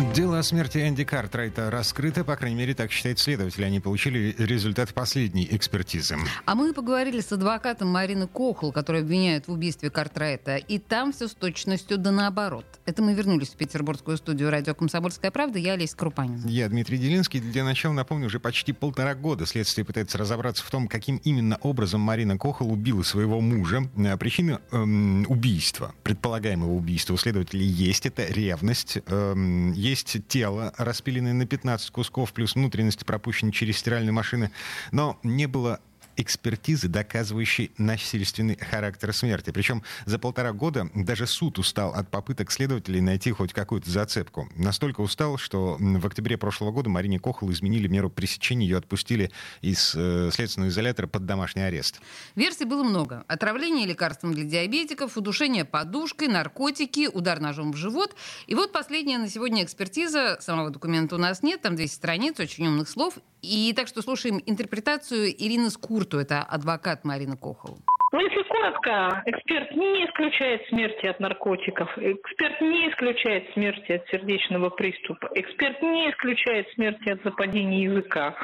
Дело 0.00 0.38
о 0.38 0.42
смерти 0.42 0.78
Энди 0.78 1.04
Картрайта 1.04 1.70
раскрыто, 1.70 2.24
по 2.24 2.34
крайней 2.34 2.56
мере, 2.56 2.74
так 2.74 2.90
считает 2.90 3.18
следователь. 3.18 3.64
Они 3.64 3.80
получили 3.80 4.34
результат 4.38 4.94
последней 4.94 5.46
экспертизы. 5.50 6.16
А 6.46 6.54
мы 6.54 6.72
поговорили 6.72 7.20
с 7.20 7.30
адвокатом 7.32 7.88
Марины 7.88 8.26
Кохл, 8.26 8.72
которая 8.72 9.02
обвиняет 9.02 9.46
в 9.46 9.52
убийстве 9.52 9.90
Картрайта. 9.90 10.56
И 10.56 10.78
там 10.78 11.12
все 11.12 11.28
с 11.28 11.34
точностью 11.34 11.98
да 11.98 12.10
наоборот. 12.12 12.64
Это 12.86 13.02
мы 13.02 13.12
вернулись 13.12 13.50
в 13.50 13.56
петербургскую 13.56 14.16
студию 14.16 14.50
радио 14.50 14.74
«Комсомольская 14.74 15.30
правда». 15.30 15.58
Я 15.58 15.74
Олеся 15.74 15.96
Крупанин. 15.96 16.46
Я 16.46 16.68
Дмитрий 16.68 16.96
Делинский. 16.96 17.40
Для 17.40 17.62
начала 17.62 17.92
напомню, 17.92 18.26
уже 18.26 18.40
почти 18.40 18.72
полтора 18.72 19.14
года 19.14 19.44
следствие 19.44 19.84
пытается 19.84 20.16
разобраться 20.16 20.64
в 20.64 20.70
том, 20.70 20.88
каким 20.88 21.16
именно 21.18 21.58
образом 21.62 22.00
Марина 22.00 22.38
Кохл 22.38 22.72
убила 22.72 23.02
своего 23.02 23.40
мужа. 23.40 23.88
Э, 23.96 24.16
причина 24.16 24.60
эм, 24.72 25.26
убийства, 25.28 25.94
предполагаемого 26.02 26.72
убийства 26.72 27.14
у 27.14 27.16
следователей 27.18 27.66
есть. 27.66 28.06
Это 28.06 28.24
ревность. 28.24 28.98
Эм, 29.06 29.72
есть 29.90 30.16
тело, 30.28 30.72
распиленное 30.78 31.32
на 31.32 31.46
15 31.46 31.90
кусков, 31.90 32.32
плюс 32.32 32.54
внутренности 32.54 33.04
пропущенные 33.04 33.52
через 33.52 33.78
стиральные 33.78 34.12
машины. 34.12 34.50
Но 34.92 35.18
не 35.22 35.46
было 35.46 35.80
экспертизы, 36.20 36.88
доказывающей 36.88 37.70
насильственный 37.78 38.56
характер 38.56 39.12
смерти. 39.12 39.50
Причем 39.50 39.82
за 40.04 40.18
полтора 40.18 40.52
года 40.52 40.90
даже 40.94 41.26
суд 41.26 41.58
устал 41.58 41.94
от 41.94 42.10
попыток 42.10 42.50
следователей 42.52 43.00
найти 43.00 43.32
хоть 43.32 43.52
какую-то 43.52 43.90
зацепку. 43.90 44.48
Настолько 44.56 45.00
устал, 45.00 45.38
что 45.38 45.76
в 45.78 46.06
октябре 46.06 46.36
прошлого 46.36 46.72
года 46.72 46.90
Марине 46.90 47.18
Кохол 47.18 47.50
изменили 47.50 47.88
меру 47.88 48.10
пресечения, 48.10 48.66
ее 48.66 48.78
отпустили 48.78 49.30
из 49.62 49.94
э, 49.96 50.30
следственного 50.32 50.70
изолятора 50.70 51.06
под 51.06 51.26
домашний 51.26 51.62
арест. 51.62 52.00
Версий 52.34 52.64
было 52.64 52.82
много. 52.82 53.24
Отравление 53.28 53.86
лекарством 53.86 54.34
для 54.34 54.44
диабетиков, 54.44 55.16
удушение 55.16 55.64
подушкой, 55.64 56.28
наркотики, 56.28 57.08
удар 57.12 57.40
ножом 57.40 57.72
в 57.72 57.76
живот. 57.76 58.14
И 58.46 58.54
вот 58.54 58.72
последняя 58.72 59.18
на 59.18 59.28
сегодня 59.28 59.64
экспертиза. 59.64 60.38
Самого 60.40 60.70
документа 60.70 61.14
у 61.14 61.18
нас 61.18 61.42
нет, 61.42 61.62
там 61.62 61.76
200 61.76 61.94
страниц, 61.94 62.38
очень 62.38 62.66
умных 62.66 62.88
слов. 62.88 63.14
И 63.42 63.72
так 63.74 63.88
что 63.88 64.02
слушаем 64.02 64.40
интерпретацию 64.46 65.30
Ирины 65.30 65.70
Скурту, 65.70 66.18
это 66.18 66.42
адвокат 66.42 67.04
Марины 67.04 67.36
Кохол. 67.36 67.78
Ну, 68.12 68.20
если 68.20 68.42
коротко, 68.60 69.22
эксперт 69.26 69.70
не 69.72 70.04
исключает 70.06 70.66
смерти 70.68 71.06
от 71.06 71.20
наркотиков, 71.20 71.96
эксперт 71.98 72.60
не 72.60 72.90
исключает 72.90 73.50
смерти 73.52 73.92
от 73.92 74.06
сердечного 74.08 74.70
приступа, 74.70 75.28
эксперт 75.34 75.80
не 75.82 76.10
исключает 76.10 76.68
смерти 76.74 77.10
от 77.10 77.22
западения 77.22 77.84
языка, 77.84 78.34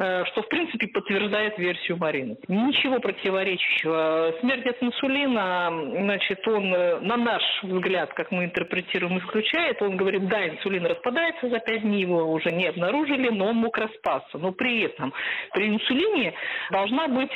э, 0.00 0.24
что, 0.26 0.42
в 0.42 0.48
принципе, 0.48 0.88
подтверждает 0.88 1.58
версию 1.58 1.98
Марины. 1.98 2.36
Ничего 2.48 3.00
противоречащего. 3.00 4.34
Смерть 4.40 4.66
от 4.66 4.82
инсулина, 4.82 5.70
значит, 6.02 6.46
он, 6.48 6.74
э, 6.74 7.00
на 7.00 7.16
наш 7.16 7.42
взгляд, 7.62 8.12
как 8.14 8.30
мы 8.30 8.44
интерпретируем, 8.44 9.18
исключает. 9.18 9.80
Он 9.82 9.96
говорит, 9.96 10.26
да, 10.28 10.48
инсулин 10.48 10.86
распадается 10.86 11.48
за 11.48 11.58
пять 11.60 11.82
дней, 11.82 12.02
его 12.02 12.30
уже 12.32 12.50
не 12.50 12.66
обнаружили, 12.66 13.28
но 13.28 13.48
он 13.48 13.56
мог 13.56 13.76
распасться. 13.76 14.38
Но 14.38 14.52
при 14.52 14.82
этом 14.82 15.12
при 15.52 15.68
инсулине 15.68 16.34
должна 16.70 17.08
быть, 17.08 17.32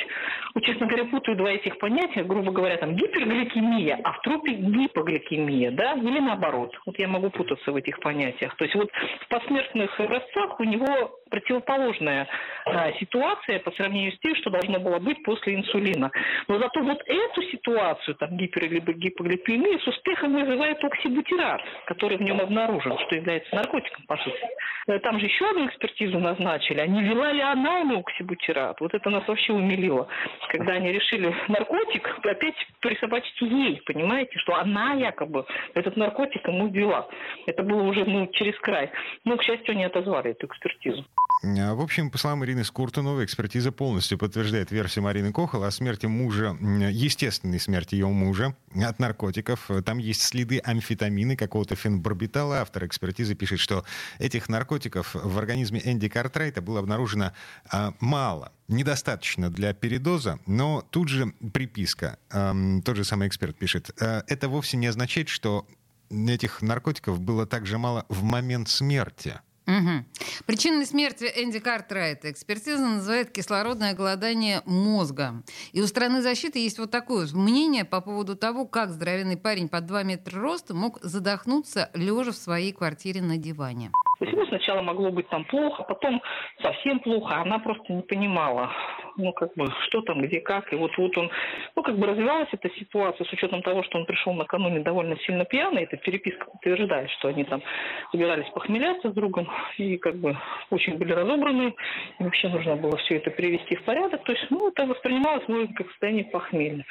честно 0.63 0.87
говоря, 0.87 1.05
путаю 1.05 1.37
два 1.37 1.51
этих 1.51 1.79
понятия, 1.79 2.14
грубо 2.25 2.53
говоря, 2.53 2.77
там 2.77 2.95
гипергликемия, 2.95 4.01
а 4.03 4.13
в 4.13 4.21
трупе 4.23 4.53
гипогликемия, 4.53 5.71
да, 5.71 5.95
или 5.95 6.21
наоборот. 6.21 6.75
Вот 6.87 6.99
я 6.99 7.09
могу 7.09 7.31
путаться 7.31 7.73
в 7.73 7.77
этих 7.77 8.01
понятиях. 8.01 8.55
То 8.57 8.65
есть 8.65 8.75
вот 8.75 8.91
в 9.21 9.29
посмертных 9.29 9.99
образцах 9.99 10.61
у 10.61 10.65
него 10.65 11.19
противоположная 11.31 12.29
а, 12.65 12.93
ситуация 12.93 13.59
по 13.59 13.73
сравнению 13.73 14.13
с 14.13 14.19
тем, 14.21 14.37
что 14.37 14.51
должно 14.51 14.79
было 14.79 14.99
быть 14.99 15.23
после 15.25 15.57
инсулина. 15.57 16.11
Но 16.47 16.59
зато 16.59 16.81
вот 16.81 17.03
эту 17.07 17.43
ситуацию, 17.51 18.15
там, 18.17 18.37
гипер- 18.37 18.69
либо 18.69 18.93
гипогликемию, 18.93 19.81
с 19.81 19.87
успехом 19.87 20.35
вызывает 20.35 20.83
оксибутират, 20.85 21.61
который 21.87 22.19
в 22.19 22.21
нем 22.21 22.41
обнаружен, 22.41 22.97
что 22.99 23.17
является 23.17 23.55
наркотиком, 23.55 24.05
по 24.07 24.17
сути. 24.19 24.39
Э, 24.87 24.99
там 25.01 25.19
же 25.19 25.27
еще 25.27 25.49
одну 25.51 25.67
экспертизу 25.67 26.19
назначили, 26.19 26.81
а 26.81 26.87
не 26.87 27.03
вела 27.03 27.33
ли 27.33 27.41
она 27.41 27.79
ему 27.79 28.01
оксибутират? 28.01 28.81
Вот 28.81 28.95
это 28.95 29.11
нас 29.11 29.27
вообще 29.27 29.53
умилило, 29.53 30.07
когда 30.51 30.75
они 30.75 30.93
решили 30.93 31.35
наркотик 31.49 32.04
опять 32.25 32.55
присобачить 32.81 33.41
ей, 33.41 33.81
понимаете, 33.87 34.39
что 34.39 34.55
она 34.55 34.95
якобы 34.95 35.47
этот 35.75 35.97
наркотик 35.97 36.47
ему 36.47 36.69
ввела. 36.69 37.09
Это 37.47 37.63
было 37.63 37.83
уже 37.83 38.05
ну, 38.05 38.27
через 38.29 38.59
край. 38.61 38.91
Но, 39.25 39.37
к 39.37 39.43
счастью, 39.43 39.73
они 39.73 39.85
отозвали 39.85 40.33
эту 40.33 40.47
экспертизу. 40.47 41.05
А, 41.45 41.75
в 41.75 41.81
общем, 41.81 42.11
по 42.11 42.19
словам 42.19 42.45
Ирины 42.45 42.65
Скуртуновой, 42.65 43.25
экспертиза 43.25 43.71
полностью 43.71 44.17
подтверждает 44.19 44.71
версию 44.71 45.05
Марины 45.05 45.33
Кохол 45.33 45.65
о 45.65 45.71
смерти 45.71 46.07
мужа, 46.07 46.57
естественной 46.91 47.61
смерти 47.61 47.97
ее 47.97 48.09
мужа 48.09 48.57
от 48.75 48.99
наркотиков. 48.99 49.71
Там 49.85 49.99
есть 49.99 50.23
следы 50.23 50.61
амфетамина, 50.65 51.37
какого-то 51.37 51.77
фенбарбитала. 51.77 52.61
Автор 52.61 52.87
экспертизы 52.87 53.35
пишет, 53.35 53.61
что 53.61 53.85
этих 54.19 54.49
наркотиков 54.49 55.15
в 55.15 55.39
организме 55.39 55.83
Энди 55.85 56.09
Картрайта 56.09 56.63
было 56.63 56.81
обнаружено 56.81 57.33
а, 57.71 57.95
мало, 58.01 58.53
недостаточно 58.69 59.51
для 59.51 59.75
передоза, 59.75 60.39
но 60.47 60.83
тут 60.91 61.09
же 61.09 61.35
приписка. 61.53 62.19
А, 62.31 62.55
тот 62.85 62.97
же 62.97 63.05
самый 63.05 63.29
эксперт 63.29 63.57
пишет. 63.57 63.91
А, 64.01 64.25
это 64.27 64.49
вовсе 64.49 64.77
не 64.77 64.87
означает, 64.87 65.29
что 65.29 65.67
этих 66.11 66.63
наркотиков 66.63 67.21
было 67.21 67.47
так 67.47 67.67
же 67.67 67.77
мало 67.77 68.07
в 68.09 68.23
момент 68.23 68.69
смерти. 68.69 69.41
Угу. 69.67 70.45
Причиной 70.47 70.85
смерти 70.85 71.25
Энди 71.37 71.59
Картрайта 71.59 72.31
экспертиза 72.31 72.87
называет 72.87 73.33
кислородное 73.33 73.95
голодание 73.95 74.61
мозга. 74.67 75.43
И 75.73 75.81
у 75.81 75.87
страны 75.87 76.21
защиты 76.21 76.59
есть 76.59 76.79
вот 76.79 76.91
такое 76.91 77.27
мнение 77.33 77.85
по 77.85 78.01
поводу 78.01 78.37
того, 78.37 78.67
как 78.67 78.91
здоровенный 78.91 79.39
парень 79.39 79.69
под 79.69 79.87
2 79.87 80.03
метра 80.03 80.41
роста 80.41 80.75
мог 80.75 80.99
задохнуться, 81.01 81.91
лежа 81.95 82.33
в 82.33 82.37
своей 82.37 82.73
квартире 82.73 83.23
на 83.23 83.39
диване. 83.39 83.91
Сначала 84.49 84.83
могло 84.83 85.11
быть 85.11 85.29
там 85.29 85.45
плохо, 85.47 85.83
потом 85.83 86.23
совсем 86.63 87.01
плохо, 87.01 87.35
а 87.35 87.43
она 87.43 87.59
просто 87.59 87.93
не 87.93 88.03
понимала, 88.03 88.71
ну, 89.17 89.33
как 89.33 89.55
бы, 89.55 89.71
что 89.89 90.03
там, 90.03 90.21
где, 90.23 90.41
как. 90.41 90.73
И 90.73 90.77
вот, 90.77 90.97
вот 90.97 91.17
он, 91.17 91.31
ну, 91.77 91.83
как 91.83 91.97
бы 91.97 92.07
развивалась 92.07 92.49
эта 92.53 92.69
ситуация 92.71 93.25
с 93.25 93.33
учетом 93.33 93.63
того, 93.63 93.83
что 93.83 93.99
он 93.99 94.07
пришел 94.07 94.33
накануне 94.33 94.81
довольно 94.81 95.17
сильно 95.21 95.45
пьяный. 95.45 95.85
Эта 95.85 95.97
переписка 95.97 96.47
утверждает, 96.53 97.11
что 97.11 97.29
они 97.29 97.45
там 97.45 97.63
собирались 98.11 98.49
похмеляться 98.51 99.11
с 99.11 99.15
другом 99.15 99.49
и 99.79 99.97
как 99.99 100.17
бы 100.17 100.37
очень 100.71 100.99
были 100.99 101.13
разобраны. 101.13 101.75
И 102.19 102.25
вообще 102.25 102.49
нужно 102.49 102.77
было 102.77 102.97
все 102.99 103.17
это 103.17 103.31
привести 103.31 103.77
в 103.77 103.85
порядок. 103.85 104.25
То 104.25 104.33
есть, 104.33 104.47
ну, 104.51 104.69
это 104.69 104.87
воспринималось, 104.87 105.47
может, 105.49 105.75
как 105.77 105.89
состояние 105.91 106.25
похмелья. 106.25 106.85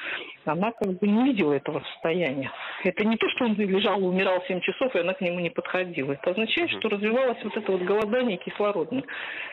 Она 0.46 0.72
как 0.72 1.00
бы 1.00 1.08
не 1.08 1.24
видела 1.26 1.54
этого 1.54 1.82
состояния. 1.94 2.52
Это 2.84 3.06
не 3.06 3.18
то, 3.18 3.30
что 3.30 3.46
он 3.46 3.56
лежал, 3.56 4.04
умирал 4.06 4.44
7 4.48 4.62
часов, 4.62 4.96
и 4.96 5.00
она 5.00 5.14
к 5.14 5.22
нему 5.22 5.40
не 5.40 5.50
подходила. 5.50 6.14
Это 6.14 6.32
означает, 6.32 6.70
что 6.72 6.90
развивалось 6.90 7.38
вот 7.44 7.58
это 7.58 7.72
вот 7.72 7.82
голодание 7.82 8.38
кислородное, 8.38 9.04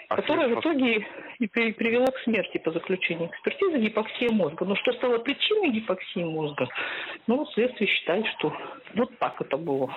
а 0.09 0.17
которое 0.17 0.49
в 0.49 0.61
итоге 0.61 1.07
и 1.39 1.47
привело 1.47 2.07
к 2.07 2.19
смерти 2.25 2.60
по 2.63 2.73
заключению 2.73 3.31
экспертизы 3.31 3.79
гипоксия 3.79 4.31
мозга. 4.31 4.65
Но 4.65 4.77
что 4.77 4.93
стало 4.93 5.19
причиной 5.19 5.73
гипоксии 5.73 6.25
мозга? 6.25 6.69
Ну, 7.27 7.47
следствие 7.55 7.89
считает, 7.89 8.25
что 8.39 8.53
вот 8.95 9.19
так 9.19 9.41
это 9.41 9.57
было. 9.57 9.95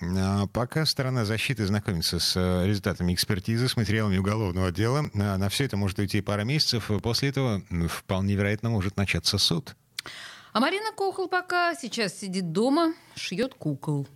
А 0.00 0.46
пока 0.52 0.84
сторона 0.84 1.24
защиты 1.24 1.64
знакомится 1.64 2.18
с 2.18 2.36
э, 2.36 2.66
результатами 2.66 3.14
экспертизы, 3.14 3.68
с 3.68 3.76
материалами 3.76 4.18
уголовного 4.18 4.72
дела, 4.72 5.04
на 5.14 5.48
все 5.48 5.64
это 5.64 5.76
может 5.76 5.98
уйти 5.98 6.20
пара 6.20 6.42
месяцев. 6.42 6.90
После 7.02 7.28
этого 7.28 7.62
вполне 7.88 8.34
вероятно 8.34 8.70
может 8.70 8.96
начаться 8.96 9.38
суд. 9.38 9.76
А 10.52 10.60
Марина 10.60 10.92
Кохол 10.96 11.28
пока 11.28 11.74
сейчас 11.74 12.18
сидит 12.18 12.52
дома, 12.52 12.94
шьет 13.14 13.54
кукол. 13.54 14.06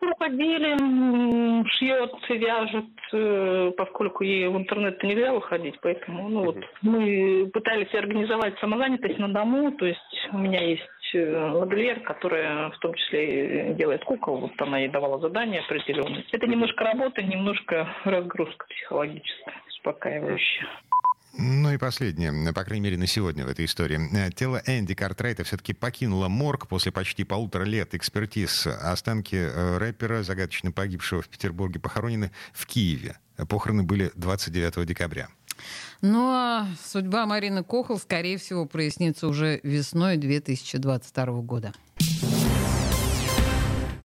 Рукоделием, 0.00 1.66
шьет, 1.68 2.12
вяжет, 2.28 2.84
э, 3.12 3.72
поскольку 3.76 4.24
ей 4.24 4.48
в 4.48 4.56
интернет 4.56 5.02
нельзя 5.02 5.32
выходить, 5.32 5.78
поэтому 5.80 6.28
ну, 6.28 6.44
вот, 6.44 6.56
мы 6.82 7.50
пытались 7.52 7.94
организовать 7.94 8.58
самозанятость 8.58 9.18
на 9.18 9.28
дому, 9.28 9.72
то 9.72 9.86
есть 9.86 10.28
у 10.32 10.38
меня 10.38 10.62
есть 10.62 10.82
э, 11.14 11.48
модельер, 11.48 12.00
которая 12.00 12.70
в 12.70 12.78
том 12.78 12.94
числе 12.94 13.74
делает 13.74 14.04
кукол, 14.04 14.38
вот 14.38 14.52
она 14.58 14.78
ей 14.78 14.88
давала 14.88 15.18
задания 15.18 15.62
определенные. 15.62 16.24
Это 16.30 16.46
немножко 16.46 16.84
работа, 16.84 17.22
немножко 17.22 17.88
разгрузка 18.04 18.66
психологическая, 18.68 19.54
успокаивающая. 19.68 20.66
Ну 21.38 21.72
и 21.72 21.76
последнее, 21.76 22.52
по 22.52 22.64
крайней 22.64 22.84
мере, 22.84 22.96
на 22.96 23.06
сегодня 23.06 23.44
в 23.44 23.48
этой 23.48 23.66
истории. 23.66 24.30
Тело 24.30 24.62
Энди 24.66 24.94
Картрайта 24.94 25.44
все-таки 25.44 25.74
покинуло 25.74 26.28
морг 26.28 26.66
после 26.66 26.92
почти 26.92 27.24
полутора 27.24 27.64
лет 27.64 27.94
экспертиз. 27.94 28.66
Останки 28.66 29.36
э, 29.36 29.76
рэпера, 29.76 30.22
загадочно 30.22 30.72
погибшего 30.72 31.20
в 31.20 31.28
Петербурге, 31.28 31.78
похоронены 31.78 32.30
в 32.54 32.66
Киеве. 32.66 33.18
Похороны 33.48 33.82
были 33.82 34.12
29 34.14 34.86
декабря. 34.86 35.28
Ну 36.00 36.30
а 36.30 36.68
судьба 36.82 37.26
Марины 37.26 37.62
Кохол, 37.62 37.98
скорее 37.98 38.38
всего, 38.38 38.64
прояснится 38.64 39.28
уже 39.28 39.60
весной 39.62 40.16
2022 40.16 41.26
года. 41.42 41.72